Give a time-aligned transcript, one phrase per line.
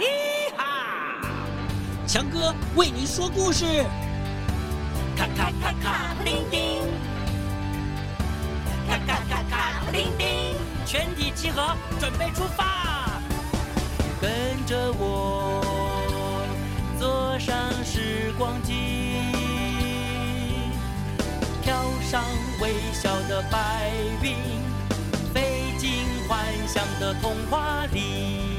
[0.00, 1.20] 咿哈！
[2.06, 3.84] 强哥为你说故事，
[5.14, 6.80] 咔咔咔咔，叮叮，
[8.88, 13.20] 咔咔咔咔，叮叮，全体集合，准备出发，
[14.22, 14.30] 跟
[14.64, 15.62] 着我，
[16.98, 17.54] 坐上
[17.84, 19.20] 时光机，
[21.62, 22.24] 飘上
[22.62, 23.92] 微笑的白
[24.22, 24.34] 云，
[25.34, 28.49] 飞进幻想的童话里。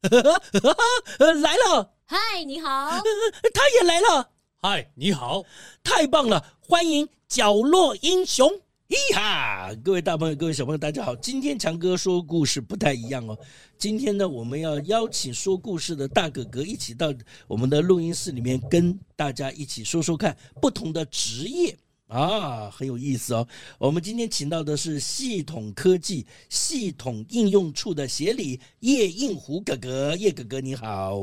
[1.42, 3.02] 来了，嗨，你好，
[3.52, 4.30] 他也来了，
[4.62, 5.44] 嗨，你好，
[5.84, 8.50] 太棒了，欢迎角落英雄，
[8.88, 9.70] 咿哈！
[9.84, 13.38] 各位大朋友，各位小朋友，大家好，今天强哥说故事不太一样哦，
[13.76, 17.12] 今天呢，我们要邀请说故事的大哥哥一起到
[17.46, 21.76] 我们的录音室里面，跟大家一起说说看不同的职业。
[22.10, 23.46] 啊，很有意思哦！
[23.78, 31.16] 我们今天请到的是系统科技系统应用处的协理叶应湖哥哥，叶哥哥你好，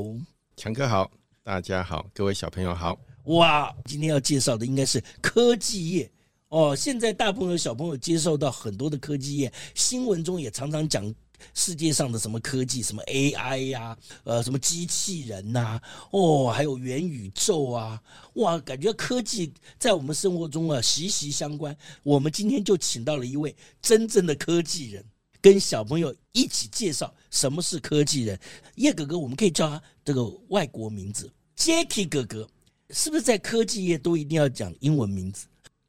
[0.55, 1.11] 强哥好，
[1.43, 2.97] 大家好，各位小朋友好。
[3.25, 6.09] 哇，今天要介绍的应该是科技业
[6.47, 6.73] 哦。
[6.73, 11.13] 现在大朋友小朋友接受到很多的科技业，新闻中也常常讲。
[11.53, 18.02] 世界上的什么科技，什么 AI 呀、啊，呃，什么机器人呐、啊，哦，还有元宇宙啊，
[18.33, 21.75] 哇，感觉科技在我们生活中啊息息相关。
[22.03, 25.05] 我们今天就请到了一位真正的科技人，
[25.41, 28.39] 跟小朋友一起介绍什么是科技人。
[28.75, 32.47] 叶哥哥，我们可以叫他这个外国名字，Jacky 哥哥，
[32.91, 35.47] 是不是在科技业都一定要讲英文名字？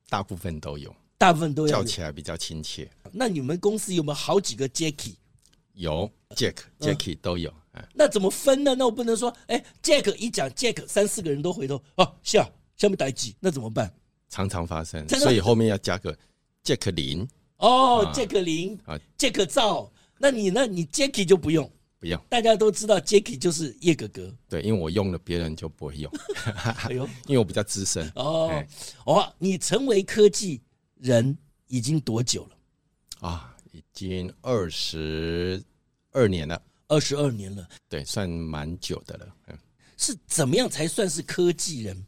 [0.08, 2.91] 大部分都有，大部分都有叫起来比较亲切。
[3.12, 5.14] 那你们公司有没有好几个 Jacky？
[5.78, 8.74] 有 Jack、Jacky 都有，嗯，那怎么分呢？
[8.74, 12.44] 那我不能说，哎，Jack 一讲 Jack，三四个人都回头，哦，下
[12.76, 13.88] 下面待机，那怎么办？
[14.28, 16.16] 常常发生，所以后面要加个
[16.64, 17.26] Jack 林。
[17.58, 20.66] 哦，Jack 林啊，Jack 赵，那你呢？
[20.66, 21.70] 你 Jacky 就不用，
[22.00, 24.34] 不用，大家都知道 Jacky 就是叶哥哥。
[24.48, 26.12] 对，因为我用了，别人就不会用。
[26.88, 28.10] 哎呦，因为我比较资深。
[28.16, 28.50] 哦，
[29.06, 30.60] 哦，你成为科技
[30.97, 31.38] 人
[31.69, 33.28] 已经多久了？
[33.28, 33.54] 啊。
[33.78, 35.62] 已经二十
[36.11, 39.34] 二年了，二十二年了，对，算蛮久的了。
[39.47, 39.56] 嗯，
[39.97, 42.06] 是怎么样才算是科技人？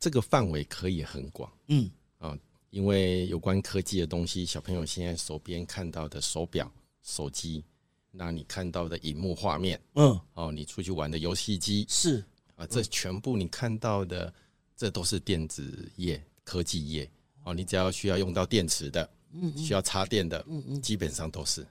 [0.00, 1.52] 这个范围可以很广。
[1.68, 2.36] 嗯啊，
[2.70, 7.62] 因为有关科技的东西，小朋友现在手边看到的手表、手机，
[8.10, 12.24] 那你看到的荧幕画面，嗯，哦，你出去玩的游戏机，是
[12.54, 14.32] 啊，这全部你看到的，
[14.74, 17.10] 这都是电子业、科技业。
[17.44, 19.08] 哦，你只要需要用到电池的。
[19.32, 21.66] 嗯，需要插电的，嗯嗯，基本上都是。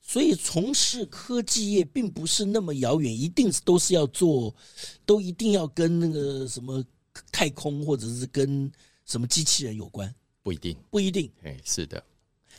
[0.00, 4.54] 所以从事科技业并不是那么遥远，一定都是要做，
[5.04, 6.84] 都一定要跟那个什么
[7.32, 8.70] 太空或者是跟
[9.04, 10.14] 什么机器人有关？
[10.42, 11.28] 不一定，不一定。
[11.42, 12.00] 哎，是的，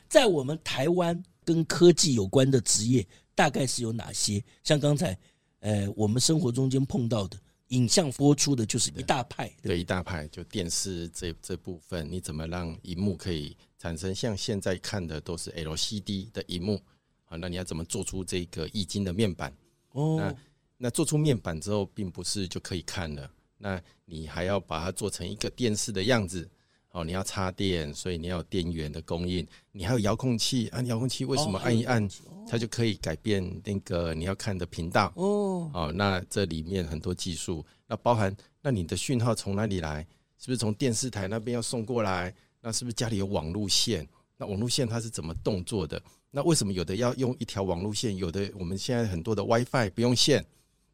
[0.10, 4.44] 在我们台湾跟科技有关的职业大概是有哪些？
[4.64, 5.18] 像刚才，
[5.60, 7.40] 呃，我们生活中间碰到的。
[7.70, 16.82] 影像播出的就是一大派，对，对，一大派就电视这这部分，你怎么让荧幕可以产生像现在看的都是 LCD 的荧幕
[17.26, 17.38] 啊？
[17.38, 19.54] 那你要怎么做出这个液晶的面板？
[19.92, 20.36] 哦，那
[20.78, 26.50] 那做出面板之后，并不是就可以看了，那你还要把它做成一个电视的样子。
[26.98, 32.10] 哦，你要插电，所以你要有电源的供应，你还有遥控器，按遥控器为什么按一按
[32.50, 35.14] 它就可以改变那个你要看的频道？
[35.16, 40.02] 哦，哦，那这里面很多技术，那包含那你的讯号从哪里来？
[40.40, 42.34] 是不是从电视台那边要送过来？
[42.62, 44.08] 那是不是家里有网路线？
[44.36, 46.02] 那网路线它是怎么动作的？
[46.32, 50.44] 那为什么有的要用一条网路线，有的我们现在很多的 WiFi 不用线？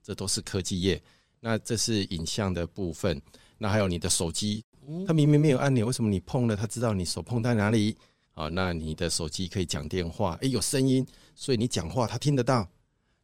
[0.04, 1.02] 这都是科技业。
[1.40, 3.22] 那这是影像的部分，
[3.58, 4.64] 那还有你的手机。
[5.06, 7.96] 它明明没有按钮，为什么你碰了，它知道你手碰在哪里？
[8.34, 11.06] 啊，那你的手机可以讲电话，诶，有声音，
[11.36, 12.68] 所以你讲话它听得到。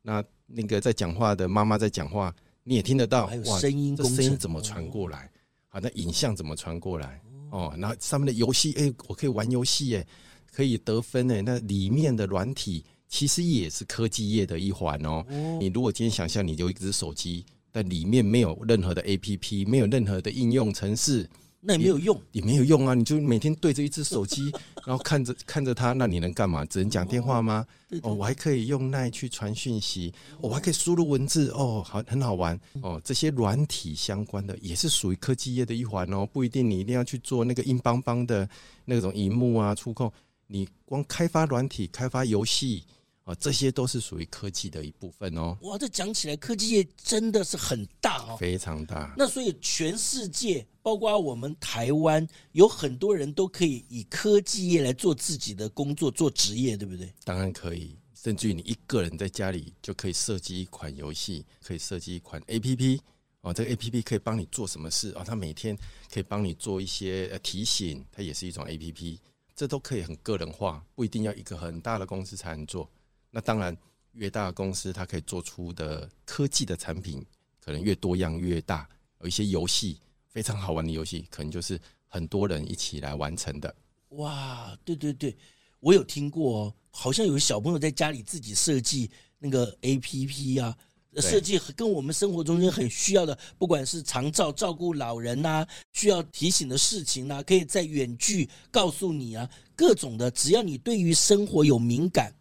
[0.01, 2.33] 那那个在讲话的妈妈在讲话，
[2.63, 3.25] 你也听得到。
[3.25, 5.29] 还有声音，这声音怎么传过来？
[5.67, 7.21] 好，那影像怎么传过来？
[7.51, 10.05] 哦，那上面的游戏，诶，我可以玩游戏，诶，
[10.51, 15.25] 可以得分，诶，那里面的软体其实也是科技业的一环哦。
[15.59, 21.27] 你如果今天想象你有一只手机，但里面没有任何的 APP，没有任何的应用程式。
[21.61, 22.93] 那也没有用也，没有用啊！
[22.93, 24.49] 你就每天对着一只手机，
[24.85, 26.63] 然后看着看着它，那你能干嘛？
[26.65, 27.65] 只能讲电话吗？
[28.01, 33.01] 哦，我还可以用奈去传讯息，我还可以输入文字哦，好，很好玩哦。
[33.03, 38.47] 这些软体相关的也是属于科技业的一环哦，不一定你一定要去做那个硬邦邦的
[38.85, 40.09] 那种荧幕啊触控，
[40.47, 42.85] 你光开发软体、开发游戏
[43.29, 45.55] 啊，这些都是属于科技的一部分哦。
[45.61, 49.13] 哇，这讲起来科技业真的是很大哦，非常大。
[49.15, 57.13] 那所以全世界，包括我们台湾，有很多人都可以以科技业来做自己的工作、做职业，对不对？
[57.23, 62.99] 当然可以，甚至于你一个人在家里就可以设计一款游戏，可以设计一款 APP
[63.41, 63.53] 哦。
[63.53, 65.23] 这个 APP 可以帮你做什么事啊？
[65.23, 65.77] 它每天
[66.11, 69.19] 可以帮你做一些呃提醒，它也是一种 APP，
[69.55, 72.89] 这都可以很个人化，不一定要一个很大的公司才能做。
[73.31, 73.75] 那当然，
[74.13, 77.23] 越大的公司，它可以做出的科技的产品
[77.59, 78.89] 可能越多样越大。
[79.21, 83.75] 有一些游戏非常好玩的游戏，可能就是很多人一起来完成的。
[84.09, 85.37] 哇，对对对，
[85.79, 90.75] 我有听过哦，好像有小朋友在家里自己设计那个 APP 啊，
[91.17, 102.33] 设计跟我们生活中间很需要的，不管是长照照顾老人呐，需要提醒的事情呐，可以在远距告诉你啊，各种的，只要你对于生活有敏感。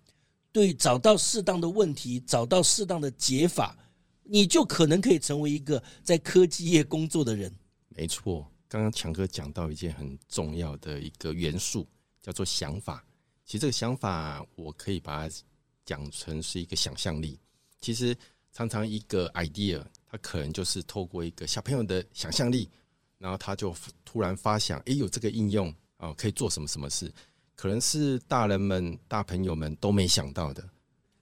[0.52, 3.76] 对，找到适当的问题，找到适当的解法，
[4.24, 7.54] 你就可能可以成为一个在科技业工作的人。
[7.90, 11.86] 没错，刚刚强哥讲到一件很重要的一个元素，
[12.22, 13.04] 叫做想法。
[13.44, 15.34] 其实这个想法，我可以把它
[15.84, 17.38] 讲成是一个想象力。
[17.80, 18.16] 其实
[18.52, 22.68] 常常一个 idea，它可能就是透过一个小朋友的想象力，
[23.18, 23.74] 然后他就
[24.04, 27.12] 突然发想，诶，有这个应用啊，可以做什么什么事。
[27.58, 30.62] 可能是大人们、大朋友们都没想到的。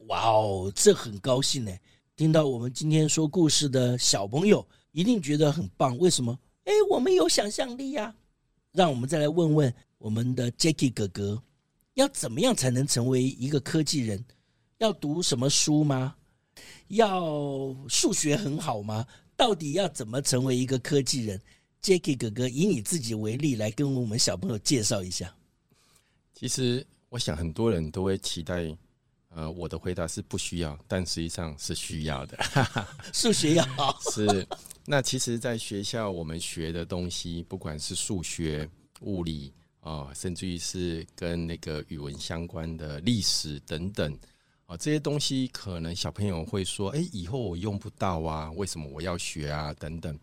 [0.09, 1.73] 哇哦，这很高兴呢！
[2.15, 5.97] 听到我们今天说故事的小朋友一定觉得很棒。
[5.97, 6.39] 为什么？
[6.65, 8.15] 哎，我们有想象力呀！
[8.73, 11.43] 让我们再来问问我们的 Jacky 哥哥，
[11.95, 14.23] 要怎么样才能成为一个科技人？
[14.77, 16.15] 要读什么书吗？
[16.89, 19.07] 要数学很好吗？
[19.35, 21.41] 到底要怎么成为一个科技人
[21.83, 25.35] ？Jacky 哥哥，以你自己为例，来跟我们小朋友介绍一下。
[26.39, 28.77] 其实，我想很多人都会期待，
[29.31, 32.37] 呃，我的回答是不需要，但实际上是需要的。
[33.11, 34.47] 数学要好是。
[34.85, 38.69] 那其实，在学校我们学的东西，不管是数学、
[39.01, 39.51] 物理
[39.81, 44.13] 啊、呃，甚至于是跟那个语文相关的历史等等
[44.67, 50.19] 啊、呃，这些东西可能小朋友会说：“哎，以后我用不到啊，为什么我要学啊？”等等。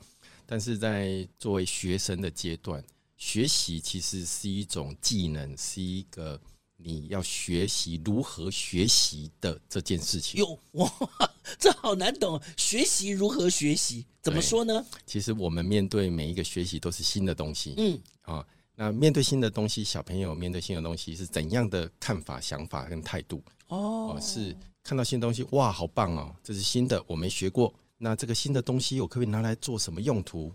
[0.45, 2.83] 但是在作为学生的阶段，
[3.23, 6.37] 学习其实是一种技能，是一个
[6.75, 10.41] 你要学习如何学习的这件事情。
[10.41, 10.91] 哟，哇，
[11.57, 12.39] 这好难懂。
[12.57, 14.05] 学习如何学习？
[14.21, 14.85] 怎么说呢？
[15.05, 17.73] 其实我们面对每一个学习都是新的东西。
[17.77, 23.41] 嗯，啊，那面对新的东西，小朋友面对新的东西是怎样的看法、想法跟态度？
[23.69, 24.53] 哦，是
[24.83, 27.73] 看到新东西，哇，好棒哦，这是新的，我没学过。
[27.97, 30.53] 那这个新的东西，我可不可以拿来做什么用途？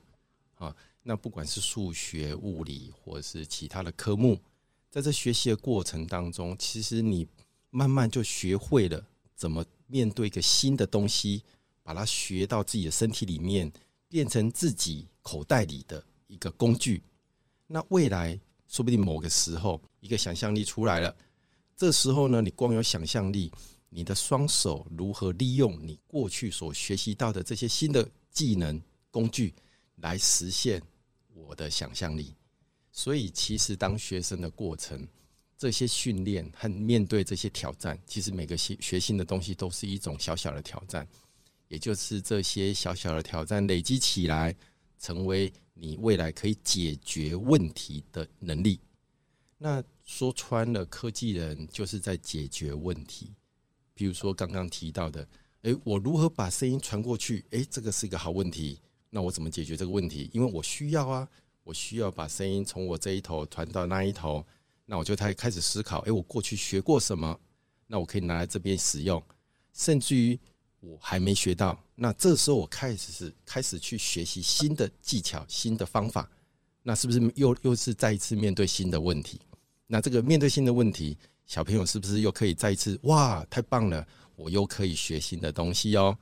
[0.56, 0.76] 啊？
[1.02, 4.38] 那不管是数学、物理，或者是其他的科目，
[4.90, 7.26] 在这学习的过程当中，其实你
[7.70, 9.02] 慢慢就学会了
[9.34, 11.42] 怎么面对一个新的东西，
[11.82, 13.72] 把它学到自己的身体里面，
[14.08, 17.02] 变成自己口袋里的一个工具。
[17.66, 21.14] 那未来说不定某个时候，一个想象力出来了，
[21.76, 23.50] 这时候呢，你光有想象力，
[23.88, 28.80] 你的双手如何利用你过去所学习到的这些新的技能
[29.10, 29.54] 工具
[30.00, 30.82] 来实现。
[31.34, 32.34] 我的想象力，
[32.90, 35.06] 所以其实当学生的过程，
[35.56, 41.06] 这些训练和面对这些挑战，其实每个新学新的东西都是一种小小的挑战，
[41.68, 44.54] 也就是这些小小的挑战累积起来，
[44.98, 48.80] 成为你未来可以解决问题的能力。
[49.56, 53.32] 那说穿了，科技人就是在解决问题。
[53.94, 55.26] 比如说刚刚提到的，
[55.62, 57.44] 诶，我如何把声音传过去？
[57.50, 58.80] 诶，这个是一个好问题。
[59.10, 60.30] 那我怎么解决这个问题？
[60.32, 61.28] 因为我需要啊，
[61.64, 64.44] 我需要把声音从我这一头传到那一头。
[64.90, 67.38] 那我就开开始思考，诶，我过去学过什么？
[67.86, 69.22] 那我可以拿来这边使用。
[69.74, 70.38] 甚至于
[70.80, 76.30] 我还没学到，那这时候我开始是开始去学习新的技巧、新的方法。
[76.82, 79.38] 那是不是又又是再一次面对新的问题？
[79.86, 82.98] 那这个面对新的问题，小朋友是不是又可以再一次？
[83.02, 84.06] 哇，太棒了！
[84.36, 86.16] 我又可以学新的东西哦。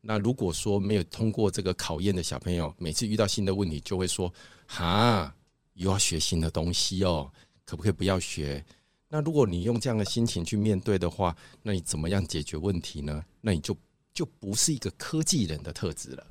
[0.00, 4.32] 那如果说没有通过这个考验的小朋友，每次遇到新的问题就会说
[4.66, 5.34] ：“哈，
[5.74, 7.30] 又要学新的东西哦，
[7.64, 8.64] 可不可以不要学？”
[9.10, 13.24] 那如果你用这样的心情去面对的话，那你怎么样解决问题呢？
[13.40, 13.76] 那你就
[14.14, 16.26] 就不是一个科技人的特质了。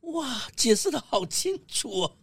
[0.00, 2.16] 哇，解释的好清楚哦！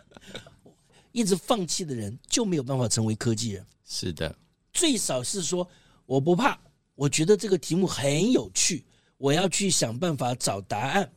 [1.12, 3.66] 一直放弃的人就没有办法成为科技人。
[3.84, 4.36] 是的，
[4.72, 5.68] 最少是说
[6.06, 6.58] 我不怕，
[6.94, 8.84] 我觉得这个题目很有趣。
[9.20, 11.12] 我要去想办法找答案。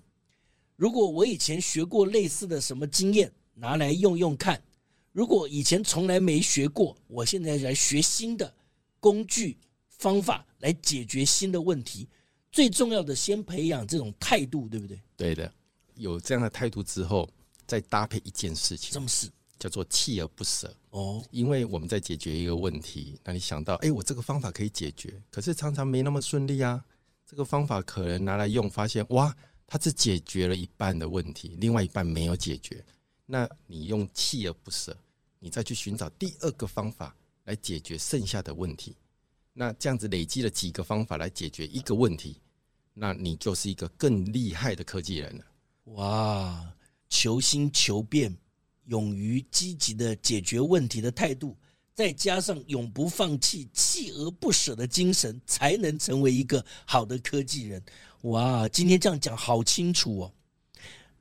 [0.75, 4.57] 如果我以前学过类似的什么经验，拿来用用看；
[5.13, 8.53] 如果以前从来没学过，我现在来学新的
[8.99, 9.57] 工具
[9.87, 12.09] 方法来解决新的问题。
[12.51, 14.99] 最重要的，先培养这种态度，对不对？
[15.15, 15.49] 对的，
[15.95, 17.29] 有这样的态度之后，
[17.65, 19.29] 再搭配一件事情，什么事？
[19.57, 21.23] 叫做锲而不舍哦。
[21.31, 26.83] 因为我们在解决一个问题，那你想到，哎，我这个方法可以解决，可是常常没那么顺利啊。
[27.33, 29.35] 这个方法可能拿来用，发现哇，
[29.65, 32.85] 它只解决了一半的问题，另外一半没有解决。
[33.25, 34.95] 那你用锲而不舍，
[35.39, 38.95] 你再去寻找第二个方法来解决剩下的问题。
[39.51, 42.39] 那这样子累积了几个方法来解决一个问题，
[42.93, 45.43] 那你就是一个更厉害的科技人了。
[45.85, 46.71] 哇，
[47.09, 48.37] 求新求变，
[48.85, 51.57] 勇于积极的解决问题的态度，
[51.93, 57.83] 再加上永不放弃、锲而不舍的精神，才能成为一个好的科技人。
[58.21, 60.33] 哇，今天这样讲好清楚哦。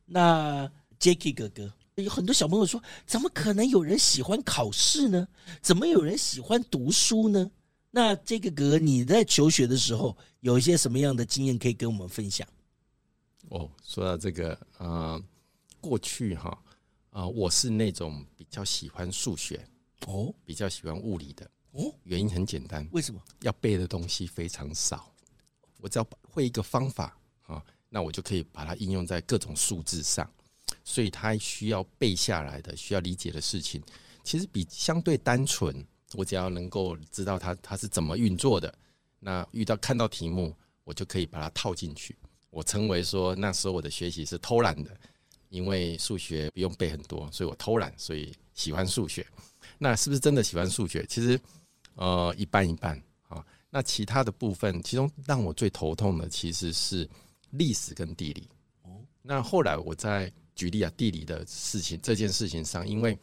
[0.06, 5.28] 那 Jacky 哥哥，有很多小朋友说，怎么可能有人喜欢考试呢？
[5.60, 7.50] 怎么有人喜欢读书呢？
[7.90, 12.48] 那这个哥哥，你在求学的时候有一些什么样的经验可以跟我们分享？
[13.50, 15.22] 哦，说到这个，呃，
[15.80, 16.58] 过去哈，
[17.10, 19.62] 啊、我是那种比较喜欢数学
[20.06, 21.92] 哦，比较喜欢物理的哦。
[22.04, 23.20] 原因很简单，为什么？
[23.40, 25.12] 要背的东西非常少，
[25.78, 30.30] 我只要会一个方法啊，那我就可以把它应用在各种数字上。
[30.84, 33.80] 所以，它需要背下来的、需要理解的事情，
[34.24, 35.84] 其实比相对单纯。
[36.14, 38.74] 我只要能够知道它它是怎么运作的，
[39.18, 40.54] 那遇到看到题目，
[40.84, 42.14] 我就可以把它套进去。
[42.50, 44.94] 我称为说那时候我的学习是偷懒的，
[45.48, 49.26] 因为数学不用背很多，所以我偷懒，所以喜欢数学。
[49.82, 51.04] 那是不是真的喜欢数学？
[51.08, 51.38] 其实
[51.96, 52.96] 呃一半一半
[53.26, 53.44] 啊。
[53.68, 57.08] 那其他的部分，其中让我最头痛的其实是
[57.50, 58.48] 历史跟地理。
[58.82, 63.18] 哦，那后来我在举例啊地理的事情这件事情上，因为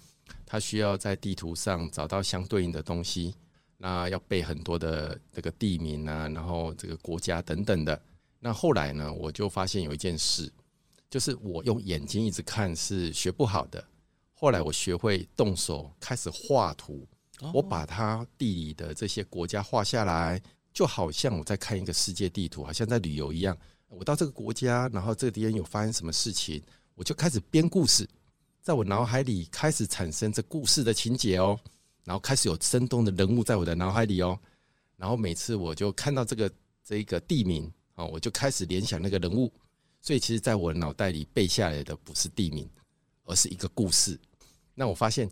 [0.46, 3.34] 他需要在地图上找到相对应的东西，
[3.78, 8.01] 那要背很多的这个地名啊，然后这个国家等等的。
[8.38, 10.51] 那后来呢，我就发现有一件事，
[11.10, 13.82] 就是我用眼睛一直看是学不好的。
[14.41, 17.05] 后来我学会动手开始画图，
[17.53, 20.41] 我把它地理的这些国家画下来，
[20.72, 23.58] 就好像我在看一个世界地图，好像在旅游一样。
[23.89, 26.63] 我到这个国家，然后这个地方有发生什么事情，
[26.96, 28.08] 我就开始编故事。
[28.62, 31.60] 在我脑海里开始产生这故事的情节哦，
[32.05, 34.39] 然后开始有生动的人物在我的脑海里哦，
[34.96, 36.50] 然后每次我就看到这个
[36.81, 39.51] 这个地名啊，我就开始联想那个人物，
[40.00, 42.69] 所以其实在我脑袋里背下来的不是地名，
[43.25, 44.17] 而是一个故事。
[44.80, 45.30] 那我发现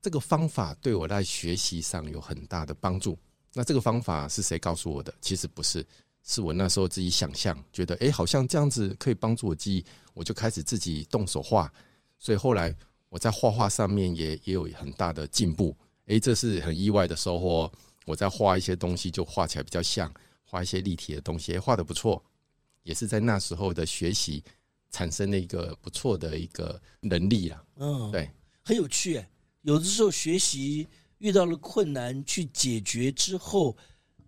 [0.00, 3.18] 这个方法对我在学习上有很大的帮助。
[3.52, 5.12] 那这个方法是谁告诉我的？
[5.20, 5.84] 其实不是，
[6.22, 11.72] 是我那时候自己想象，觉得诶，好像这样子可以帮助我记忆，我就开始自己动手画。
[12.20, 12.72] 所以后来
[13.08, 17.68] 我在画画上面也也有很大的进步，诶，这是很意外的收获。
[18.06, 20.08] 我在画一些东西就画起来比较像，
[20.44, 22.22] 画一些立体的东西，画得不错，
[22.84, 24.44] 也是在那时候的学习
[24.92, 27.64] 产生了一个不错的一个能力了。
[27.76, 28.30] 嗯，对，
[28.64, 29.24] 很有趣。
[29.62, 30.86] 有的时候学习
[31.18, 33.76] 遇到了困难去解决之后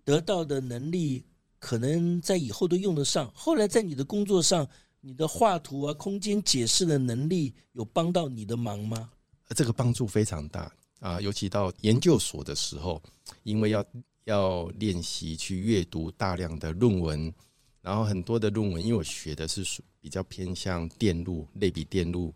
[0.05, 1.25] 得到的能力，
[1.59, 3.31] 可能在以后都用得上。
[3.35, 4.69] 后来在你的工作上。
[5.03, 9.09] 你的画图啊，空间解释的能力有帮到你的忙吗？
[9.55, 13.01] 这个帮助非常大啊，尤其到研究所的时候，
[13.45, 13.85] 因为要
[14.25, 17.33] 要练习去阅读大量的论文，
[17.83, 19.65] 然后很多的论文，因为我学的是
[20.01, 22.35] 比较偏向电路、类比电路，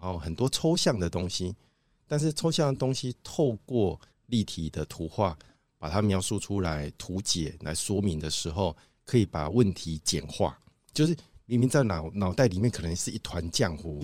[0.00, 1.54] 然后很多抽象的东西，
[2.06, 5.36] 但是抽象的东西透过立体的图画
[5.78, 10.58] 把它描述出来、图解来说明的时候，可以把问题简化，
[10.92, 11.16] 就是。
[11.46, 14.00] 明明在脑脑袋里面可能是一团浆糊，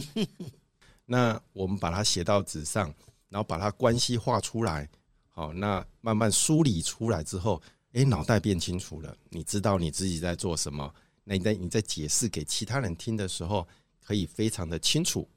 [1.06, 2.92] 那我们把它写到纸上，
[3.28, 4.90] 然后把它关系画出来，
[5.28, 7.62] 好，那慢慢梳理出来之后，
[7.92, 13.64] 诶，脑袋变清楚了，你知道你自己在做什么，那你在你在解释给其他人听的时候，
[14.02, 15.28] 可以非常的清楚，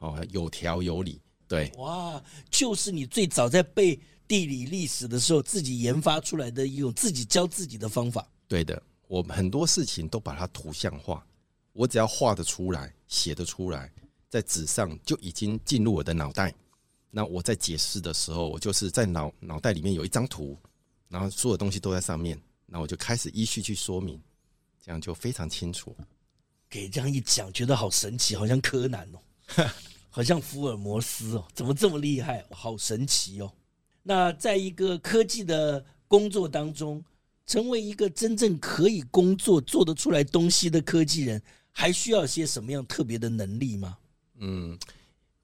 [0.00, 11.26] 哦，有条有理，对，哇，就是你最早在背地理历史的时候，自己研发出来的一种自己教自己的方法，对的，我们很多事情都把它图像化。
[11.72, 13.90] 我只要画得出来，写得出来，
[14.28, 16.52] 在纸上就已经进入我的脑袋。
[17.10, 20.56] 那我在解释的时候，我就是在脑脑袋里面有一张图，
[21.08, 22.40] 然后所有东西都在上面。
[22.66, 24.20] 那我就开始依序去说明，
[24.84, 25.94] 这样就非常清楚。
[26.68, 29.18] 给这样一讲，觉得好神奇，好像柯南哦，
[30.10, 32.44] 好像福尔摩斯哦，怎么这么厉害？
[32.50, 33.52] 好神奇哦！
[34.02, 37.02] 那在一个科技的工作当中，
[37.46, 41.40] 成为一个真正可以工作、做得出来东西的科技人，
[41.70, 43.96] 还需要些什么样特别的能力吗？
[44.38, 44.78] 嗯，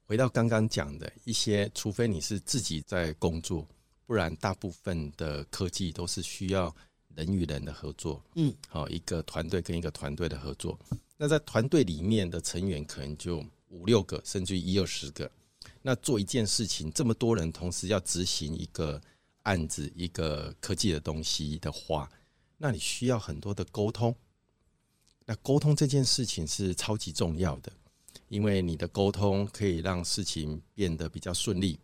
[0.05, 3.65] 回到刚刚讲的一些，除非你是自己在工作，
[4.05, 6.75] 不然大部分的科技都是需要
[7.15, 10.77] 人与人的合作，嗯，好，一个团队跟一个团队的合作。
[11.15, 15.29] 那在团队里面的成员可能就五六个，甚至于一二十个。
[15.81, 19.01] 那做一件事情，这么多人同时要执行一个
[19.43, 22.09] 案子、一个科技的东西的话，
[22.57, 24.15] 那你需要很多的沟通。
[25.25, 27.71] 那沟通这件事情是超级重要的，
[28.29, 31.79] 因为你的沟通可以让事情变得比较顺利。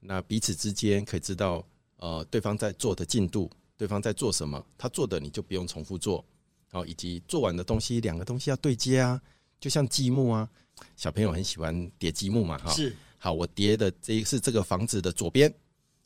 [0.00, 1.66] 那彼此之间可以知道，
[1.96, 6.22] 呃，对方在做的进度，对方在做什么，他做的你就不用重复做，
[6.70, 9.20] 然后以及做完的东西，两个东西要对接啊，
[9.58, 10.48] 就像积木啊，
[10.96, 15.52] 小朋友很喜欢叠积木嘛，哈，是，好，我叠的这是这个房子的左边，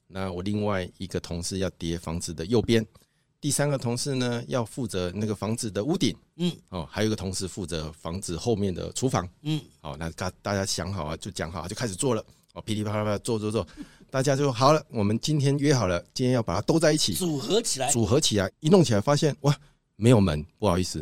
[0.06, 2.86] 那我另外一个同事要叠房子的右边。
[3.40, 13.64] 第三个同事呢，要负责那个房子的屋顶，嗯，哦，还有一个同事负责房子后面的厨房，嗯，好，那大大家想好啊，就讲好，就开始做了，哦，噼里啪啦啪做做做，
[14.10, 14.84] 大家就好了。
[14.90, 19.56] 我们今天约好了，今天要把它都在一起，组合起来，组合起来，一弄起来发现哇，
[19.94, 21.00] 没有门，不好意思，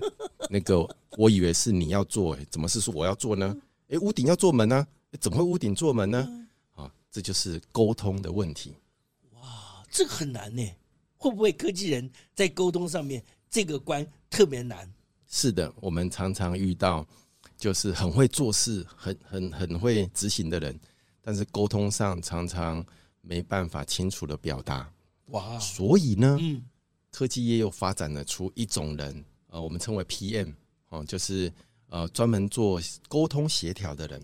[0.49, 3.57] 那个我以为是你要做，怎么是说我要做呢？
[3.89, 4.87] 诶，屋顶要做门呢，
[5.21, 6.47] 怎么会屋顶做门呢？
[6.75, 8.75] 啊，这就是沟通的问题。
[9.33, 10.63] 哇，这个很难呢。
[11.19, 14.93] 会不会科技人在沟通上面这个关特别难？
[15.27, 17.05] 是的，我们常常遇到
[17.57, 20.79] 就是很会做事、很很很会执行的人，
[21.23, 22.85] 但是沟通上常常
[23.23, 24.89] 没办法清楚的表达。
[25.31, 25.59] 哇！
[25.59, 26.63] 所以呢，嗯，
[27.11, 29.25] 科技业又发展了出一种人，
[29.61, 30.53] 我们称为 PM
[30.89, 31.53] 哦，就是
[31.89, 34.23] 呃专门做沟通协调的人。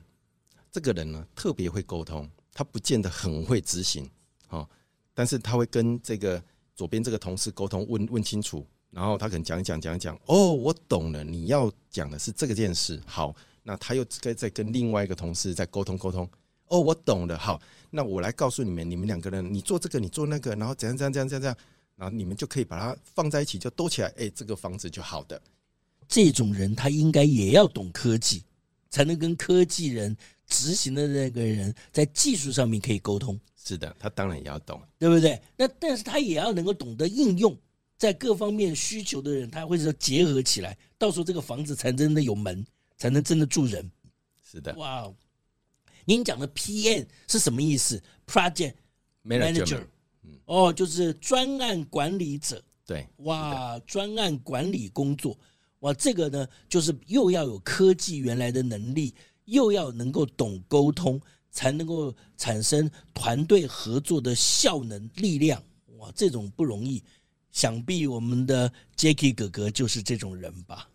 [0.71, 4.09] 这个人呢，特别会沟通，他不见得很会执行，
[4.49, 4.69] 哦，
[5.13, 6.43] 但是他会跟这个。
[6.75, 12.99] 左边这个同事沟通问问清楚，然后他可能讲一讲讲一讲，哦，我懂了，你要讲的是这个件事。
[13.05, 16.29] 好，那他又该再跟另外一个同事再沟通沟通。
[16.69, 17.39] 哦，我懂了。
[17.39, 17.61] 好，
[17.91, 21.57] 那我来告诉你们，你们两个人，你做这个，你做那个，然后怎样怎样怎样怎样怎样，
[21.97, 24.09] 然后你们就可以把它放在一起，就兜起来。
[24.17, 25.41] 哎，这个房子就好的。
[26.09, 28.43] 这种人他应该也要懂科技，
[28.91, 33.39] 才能跟科技人执行的那个人在技术上面可以沟通。
[33.57, 35.41] 是的，他当然也要懂，对不对？
[35.57, 37.57] 那但是他也要能够懂得应用，
[37.97, 42.67] 在各方面需求的人，他会说结合起来，到时候这个房子才真的有门，
[42.99, 43.89] 才能真的住人。
[44.51, 45.11] 是的，哇，
[46.05, 48.75] 您讲的 PM 是什么意思？Project
[49.25, 49.87] Manager，
[50.45, 52.63] 哦，就是专案管理者。
[52.87, 55.39] 对，哇，专案管理工作，
[55.81, 61.21] 哇，这个呢，就是又要有科技原来的能力，又要能够懂沟通。
[61.55, 65.63] 才能够产生团队合作的效能力量，
[65.99, 67.05] 哇，这种不容易。
[67.51, 70.89] 想必我们的 Jacky 哥哥就是这种人吧？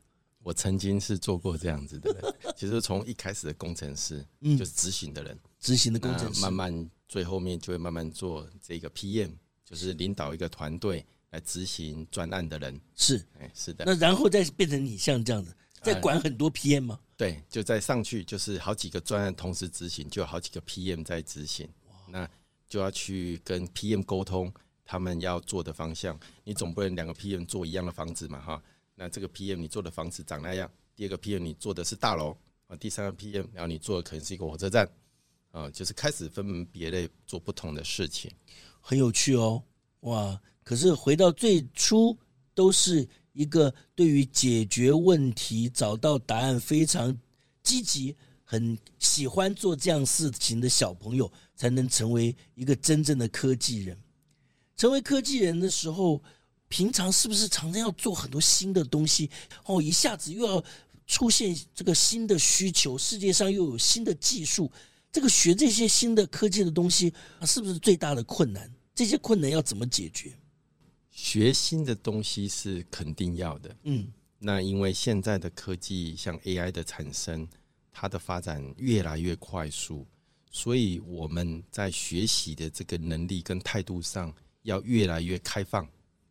[0.47, 9.31] 我曾经是做过这样子的人， 其实从一开始的工程师，嗯，就是执行的人，执行的工程师，慢慢最后面就会慢慢做这个 PM，
[9.65, 12.79] 就是领导一个团队来执行专案的人。
[12.95, 13.83] 是，哎，是的。
[13.85, 16.99] 那然后再变成你像这样子，再管很多 PM 吗？
[17.17, 21.67] 对，就再上去，就是好几个专案同时执行，就有好几个 PM 在执行。
[22.07, 22.25] 那
[22.69, 24.49] 就要去跟 PM 沟通，
[24.85, 26.17] 他们要做的方向。
[26.45, 28.39] 你总不能两个 PM 做一样的房子嘛？
[28.39, 28.63] 哈，
[28.99, 34.89] 那这个 PM 你做的房子长那样，第二个 PM 你做的是大楼啊，第三个 PM 然后你做的可能是一个火车站
[35.51, 38.29] 啊，就是开始分门别类做不同的事情，
[38.81, 39.63] 很有趣哦，
[40.01, 40.41] 哇！
[40.63, 42.17] 可是回到最初
[42.53, 43.07] 都是。
[43.37, 47.15] 一个对于解决问题、找到答案非常
[47.61, 53.95] 积极、很喜欢做这样事情的小朋友，才能成为一个真正的科技人。
[54.75, 56.19] 成为科技人的时候，
[56.69, 59.29] 平常是不是常常要做很多新的东西？
[59.65, 60.63] 哦，一下子又要
[61.05, 64.71] 出现这个新的需求，世界上又有新的技术，
[65.11, 67.13] 这个学这些新的科技的东西，
[67.45, 68.69] 是不是最大的困难？
[68.93, 70.33] 这些困难要怎么解决？
[71.11, 77.47] 学新的东西是肯定要的，嗯，那因为现在的科技像 AI 的产生，
[77.91, 80.05] 它的发展越来越快速，
[80.51, 84.31] 所以我们在学习的这个能力跟态度上
[84.63, 85.87] 要越来越开放，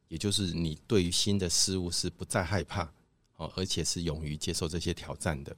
[0.09, 2.93] 也就是你对于新的事物是不再害怕
[3.37, 5.55] 哦，而且是勇于接受这些挑战的，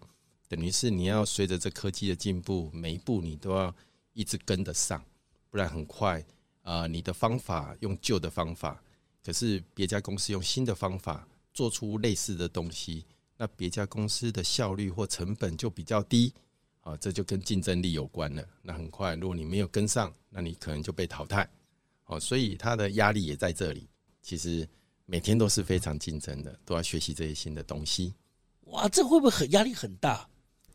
[0.48, 3.74] 等于是你要随着这科技的进步，每一步你都要
[4.12, 5.04] 一直跟得上，
[5.50, 6.24] 不然很快
[6.62, 8.82] 啊，你的方法用旧的方法。
[9.24, 13.04] 可是别家公司用新的方法做出类似的东西，
[13.36, 16.32] 那别家公司的效率或成本就比较低，
[16.80, 18.42] 啊，这就跟竞争力有关了。
[18.62, 21.48] 那很快，如果你没有跟上，那你可能就被淘汰。
[22.06, 23.86] 哦，所以它的压力也在这里。
[24.28, 24.68] 其实
[25.06, 28.12] 每天都是非常竞争的，都要学习这些新的东西。
[28.64, 30.28] 哇，这会不会很压力很大？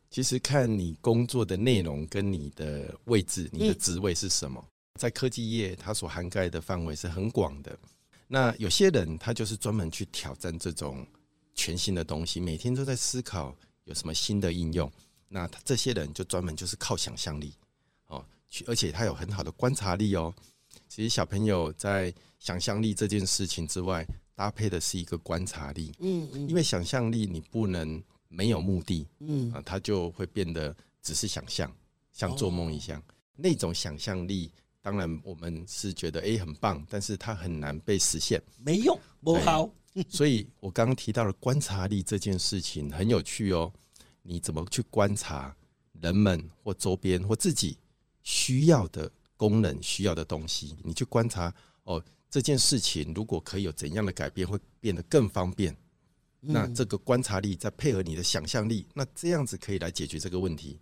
[0.10, 4.66] 其实看你工作的内容跟你的位置、你的职位是什么。
[5.00, 7.78] 在科技业，它所涵盖的范围是很广的。
[8.28, 11.06] 那有些人他就是专门去挑战这种
[11.54, 14.92] 全新的东西，每天都在思考有什么新的应用。
[15.28, 17.54] 那他这些人就专门就是靠想象力
[18.08, 20.34] 哦，去而且他有很好的观察力哦。
[20.96, 25.92] 其实小朋友在想象力这件事情之外，搭配的是一个观察力。
[25.98, 31.76] 嗯嗯，因为想象力你不能没有目的，嗯啊，他就会变得只是想象，
[32.12, 33.02] 像做梦一样。
[33.36, 34.52] 那种想象力，
[34.84, 39.68] 当然我们是觉得诶很棒，但是它很难被实现，没用，不好。
[40.08, 43.74] 所以我刚刚提到了观察力这件事情很有趣哦。
[44.22, 45.58] 你怎么去观察
[46.00, 47.80] 人们或周边或自己
[48.22, 49.12] 需要的
[49.44, 50.74] 功能、需要的东西？
[50.86, 51.54] 你去观察
[51.84, 55.76] 哦，这件事情如果可以有怎样的改变，会变得更方便。
[56.40, 60.80] 那这个观察力再配合你的想象力，那这样子可以来解决这个问题。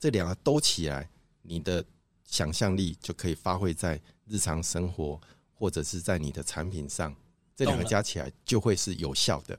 [0.00, 1.06] 这两个都起来，
[1.42, 1.84] 你的
[2.24, 5.20] 想象力就可以发挥在日常生活
[5.52, 7.14] 或者是在你的产品上。
[7.54, 9.58] 这两个加起来就会是有效的。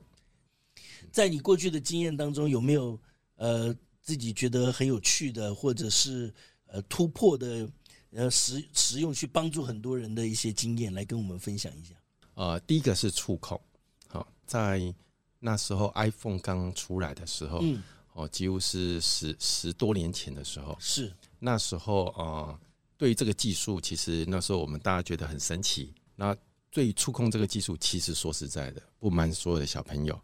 [1.12, 2.98] 在你过去的经验当中，有没有
[3.36, 6.34] 呃自己觉得很有趣的，或者是
[6.66, 7.70] 呃突破的
[8.12, 11.94] 呃实实用去帮助很多人的一些经验，来跟我们分享一下？
[12.34, 13.60] 呃，第一个是触控。
[14.08, 14.92] 好，在
[15.38, 22.60] 那时候 iPhone 刚出来的时候，嗯，哦，几乎是十十多年前的时候，是那时候啊、呃，
[22.96, 25.94] 对于这个技术，其实那时候我们大家觉得很神奇。
[26.16, 26.36] 那
[26.70, 30.20] 对触控这个技术，其实说实在的，不瞒所有的小朋友，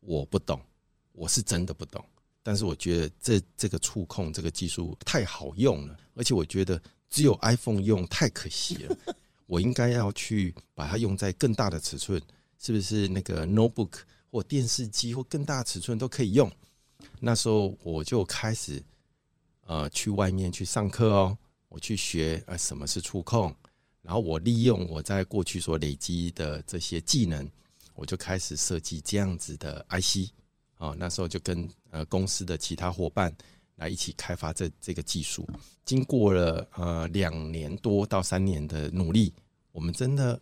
[0.00, 0.60] 我不懂，
[1.12, 2.04] 我是真的不懂。
[2.42, 6.80] 但是我觉得这这个触控这个技术太好用了，而且我觉得
[7.10, 8.96] 只有 iPhone 用太可惜了。
[9.46, 12.20] 我应该要去把它用在更大的尺寸，
[12.58, 16.50] 是不是那个 notebook 或电视机或更大尺寸都可以用？
[17.20, 18.82] 那时候我就开始
[19.64, 23.54] 呃去外面去上课哦，我去学呃什么是触控。
[24.02, 27.46] 然后我利用我在过去所累积的这些技能，
[27.94, 30.30] 我就开始设计这样子的 IC
[30.76, 30.94] 啊。
[30.98, 33.34] 那时候就跟呃公司的其他伙伴
[33.78, 35.48] 来一起开发这这个技术。
[35.84, 39.32] 经过了呃两年多到三年的努力，
[39.72, 40.38] 我们真的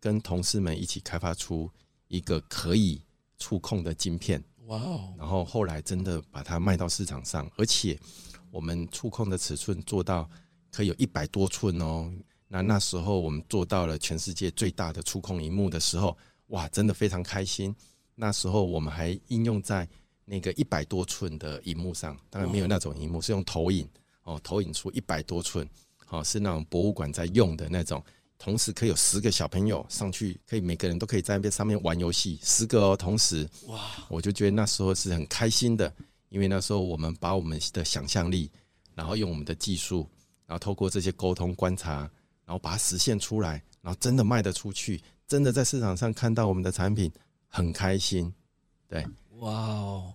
[0.00, 1.70] 跟同事们一起开发出
[2.08, 3.00] 一个可以
[3.38, 4.42] 触控的晶片。
[4.66, 5.14] 哇哦！
[5.18, 7.98] 然后后来真的把它卖到市场上，而且
[8.50, 10.28] 我们触控的尺寸做到
[10.70, 12.12] 可以有一百多寸哦。
[12.46, 16.16] 那那时候我们做到了全世界最大的触控荧幕的时候，
[16.48, 17.74] 哇，真的非常开心。
[18.14, 19.88] 那时候我们还应用在
[20.30, 23.84] 那个一百多寸的荧幕上，当然没有那种荧幕，是用投影
[24.22, 25.68] 哦，投影出一百多寸，
[26.10, 28.00] 哦，是那种博物馆在用的那种，
[28.38, 35.92] 同时可以有十个小朋友上去，可以每个人都可以在那边上面玩游戏，十个哦，同时，哇，我就觉得那时候是很开心的，
[36.28, 38.48] 因为那时候我们把我们的想象力，
[38.94, 40.08] 然后用我们的技术，
[40.46, 42.10] 然后透过这些沟通观察。
[42.46, 47.08] 然后把它实现出来，然后真的卖得出去，真的在市场上看到我们的产品，
[47.46, 48.34] 很开心。
[48.88, 50.12] 对，哇哦，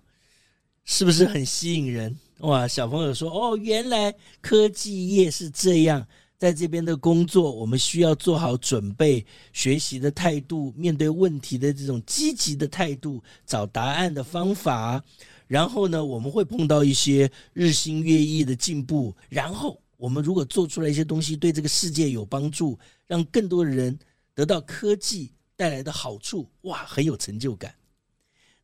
[0.85, 2.15] 是不是很吸引人？
[2.39, 15.03] 哇，小朋友说：“哦，原来科技业是这样，在这边的工作，我们需要做好准备，学习的态度，面对问题的这种积极的态度，找答案的方法。
[15.47, 23.97] 然后呢，我们会碰到一些日新月异的进步，然后。”我们如果做出来一些东西，对这个世界有帮助，让更多的人
[24.35, 27.73] 得到科技带来的好处，哇，很有成就感。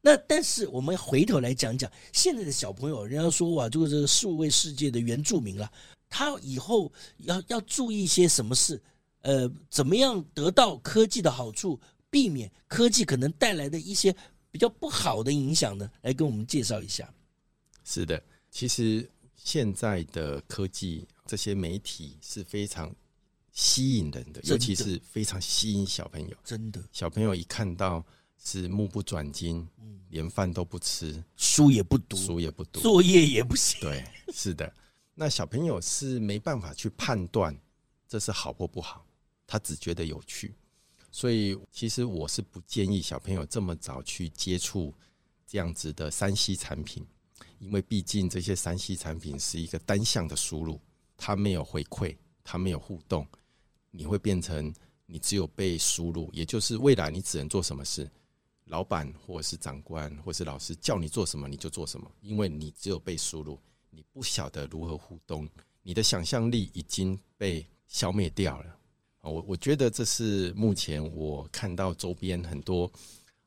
[0.02, 5.72] 那但是我们回头来讲讲现在的小朋友，人家说哇，就是这个数位世界的原住民了，
[6.10, 8.82] 他以后要要注意一些什么事？
[9.22, 14.16] 呃，怎么样得到科技的好处，避免科技可能带来的一些
[14.50, 15.90] 比较不好的影响呢？
[16.02, 17.14] 来跟我们介绍一下。
[17.84, 21.08] 是的，其实现在的科技。
[21.28, 22.94] 这些媒体是非常
[23.54, 26.36] 吸引人的，尤其是非常吸引小朋友。
[26.44, 28.06] 真的，小朋友一看到
[28.44, 29.68] 是目不转睛，
[30.10, 33.80] 连饭都不吃，书也不读，书也不读，作业也不写。
[33.80, 34.74] 对，是的。
[35.14, 37.56] 那小朋友是没办法去判断
[38.08, 39.06] 这是好或不好，
[39.46, 40.56] 他只觉得有趣。
[41.12, 44.94] 所以，其实我是不建议小朋友这么早去接触
[45.46, 47.06] 这样子的三 C 产品，
[47.60, 50.80] 因为毕竟这些三 C 产品是一个单向的输入。
[51.18, 53.28] 它没有回馈，它没有互动，
[53.92, 54.74] 你会变成
[55.06, 58.10] 你只有被输入，也就是未来你只能做什么事，
[58.66, 65.48] 老板或者是长官或是老师叫你做什么你就做什么，因为你只有被输入，你不晓得如何互动，
[65.84, 68.78] 你的想象力已经被消灭掉了。
[69.22, 72.92] 我我觉得这是目前我看到周边很多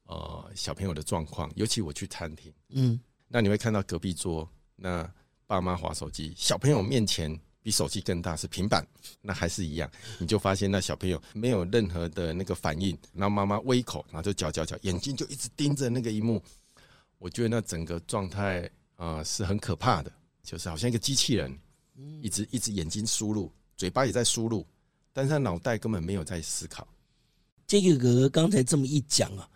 [0.05, 5.11] 呃小朋友的状况，尤其我去餐厅，嗯，那你会看到隔壁桌那
[5.46, 7.40] 爸妈划手机，小朋友面前。
[7.64, 8.87] 比手机更大是平板，
[9.22, 16.42] 那还是一样，你就发现那小朋友没有任何的那个反应，然后妈妈喂一口，然后就嚼嚼嚼，眼睛就一直盯着那个一幕。
[17.18, 21.59] 我觉得那整个状态啊是很可怕的，就是好像一个机器人，
[22.20, 24.66] 一直一直眼睛输入，嘴巴也在输入，
[25.14, 26.87] 但是他脑袋根本没有在思考。
[27.66, 29.48] 这个哥哥刚才这么一讲啊，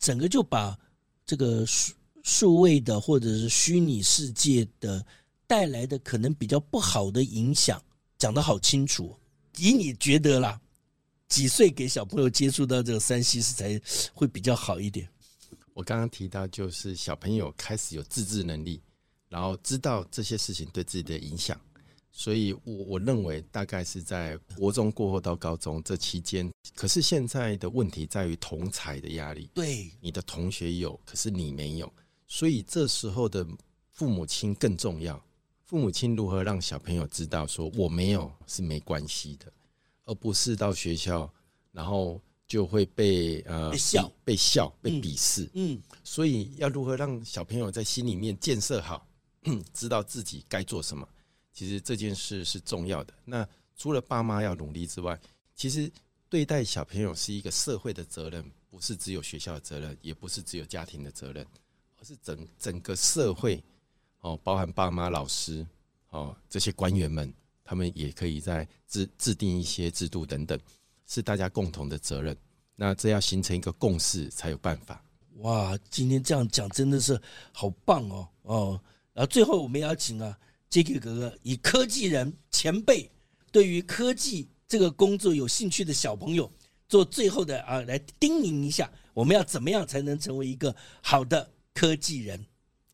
[0.00, 0.76] 整个就把
[1.24, 5.06] 这个数数位的或者是虚拟世界的
[5.54, 7.80] 带来的可能比较不好的影响
[8.18, 9.14] 讲得好清楚。
[9.58, 10.60] 以你觉得啦，
[11.28, 13.80] 几岁给小朋友接触到这个三 C 是才
[14.12, 15.08] 会比较好一点？
[15.72, 18.82] 我刚刚提到，就是小朋友开始有自制能力，
[19.28, 21.56] 然后知道这些事情对自己的影响，
[22.10, 26.50] 所以我我认为大概是在国中过后到高中这期间。
[26.74, 31.92] 可是现在的问题在于同才的压力，对，你的同学有，可是你没有，
[32.26, 33.46] 所以这时候的
[33.92, 35.24] 父母亲更重要。
[35.74, 39.52] 父母亲如何让小朋友知道说我没有是没关系的，
[40.04, 41.28] 而不是到学校
[41.72, 42.20] 然后。
[42.46, 45.48] 就会被呃被笑、被笑、被鄙视。
[45.54, 49.08] 嗯，所以要如何让小朋友在心里面建设好，
[49.72, 51.08] 知道自己该做什么？
[51.54, 53.14] 其实这件事是重要的。
[53.24, 55.18] 那除了爸妈要努力之外，
[55.56, 55.90] 其实
[56.28, 61.44] 对待小朋友是一个社会的责任，不是只有学校的责任，也不是只有家庭的责任，
[61.98, 63.64] 而是整整个社会
[64.24, 65.64] 哦，包含爸妈、老师
[66.08, 67.32] 哦这些官员们，
[67.62, 70.58] 他们也可以在制制定一些制度等等。
[71.06, 72.34] 是大家共同的责任，
[72.74, 75.04] 那这要形成一个共识才有办法。
[75.40, 77.20] 哇，今天这样讲真的是
[77.52, 78.80] 好棒哦哦！
[79.12, 80.38] 然后最后我们要请啊
[80.70, 83.10] ，Jacky 哥哥以科技人前辈，
[83.52, 86.50] 对于科技这个工作有兴趣的小朋友，
[86.88, 92.42] 做最后的啊来叮咛一下，我们要怎么样才能成为一个好的科技人？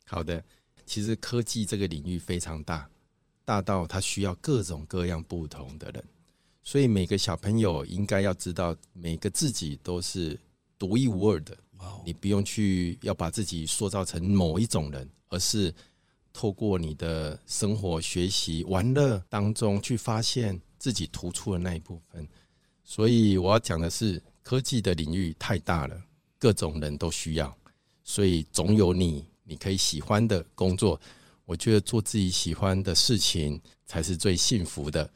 [0.04, 0.44] 好的，
[0.90, 2.90] 其实科技这个领域非常大，
[3.44, 6.04] 大到它需要各种各样不同的人。
[6.64, 10.36] 所以每个小朋友应该要知道，每个自己都是
[10.80, 11.56] 独一无二的。
[12.04, 15.72] 你不用去要把自己塑造成某一种人，而是
[16.32, 22.26] 透过你的生活、学习、玩乐当中去发现自己突出的那一部分。
[22.82, 26.02] 所以我要讲的是，科技的领域太大了，
[26.36, 27.56] 各种人都需要，
[28.02, 30.98] 所以总有你你可以喜欢的工作。
[31.44, 35.10] 我觉得做自己喜欢的事情才是最幸福的。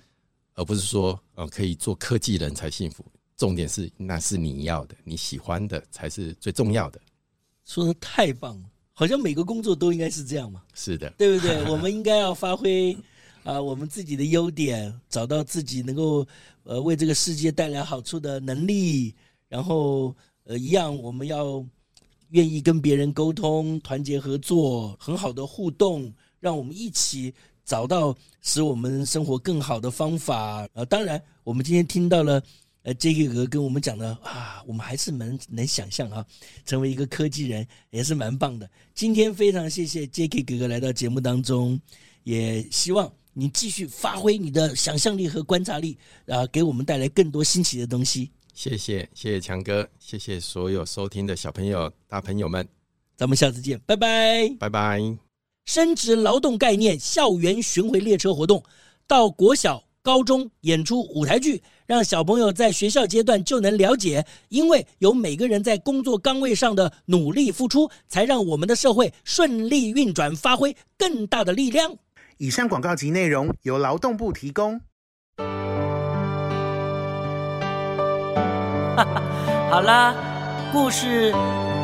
[0.57, 3.05] 而不是说，呃，可以做科技人才幸福。
[3.37, 7.01] 重点是，那是你要的，你喜欢的才是最重要的。
[7.65, 10.63] 说的太棒了，好像每个工作都应该是这样嘛。
[10.73, 11.69] 是的，对不对？
[11.69, 12.97] 我们应该要发挥
[13.43, 16.25] 啊，我们自己的优点，找到自己能够
[16.63, 19.13] 呃为这个世界带来好处的能力，
[19.49, 21.67] 然后呃一样，我们要
[22.31, 27.33] 愿意跟别人沟通、团结合作，很好的互动，让我们一起。
[27.67, 30.85] 找到使我们生活更好的方法啊！
[30.85, 32.43] 当然，我们今天听到了
[32.83, 36.23] 呃，Jacky 哥哥跟我们讲的啊，我们还是蛮能想象啊，
[36.67, 38.69] 成为一个科技人也是蛮棒的。
[38.95, 41.81] 今天非常谢谢 Jacky 哥哥来到节目当中，
[42.25, 48.31] 也希望你继续发挥你的想象力和观察力啊，给我们带来更多新奇的东西。
[48.55, 52.67] 谢谢，谢谢强哥，谢谢所有收听的小朋友、大朋友们，
[53.17, 55.01] 咱们下次见，拜拜，拜拜。
[55.67, 58.63] 升职劳动概念校园巡回列车活动，
[59.07, 64.25] 到国小、高中演出舞台剧，让小朋友在学校阶段就能了解。
[64.51, 71.97] 因为有每个人在工作岗位上的努力付出，才让我们的社会顺利运转，发挥更大的力量。
[72.37, 74.81] 以上广告及内容由劳动部提供。
[79.71, 80.15] 好啦，
[80.73, 81.33] 故事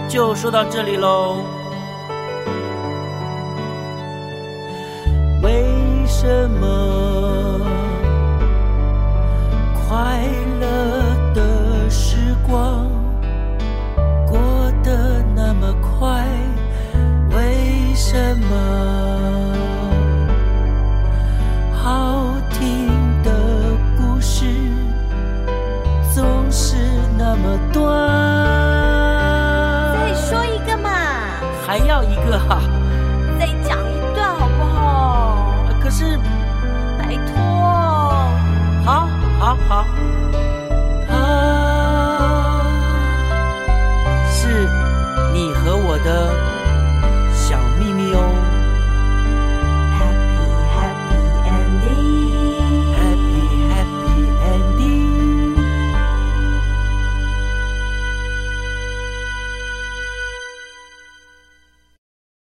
[0.09, 1.37] 就说到这里喽。
[5.43, 5.65] 为
[6.07, 7.00] 什么